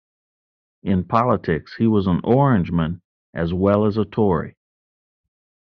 [0.81, 3.03] In politics he was an Orangeman
[3.35, 4.57] as well as a Tory.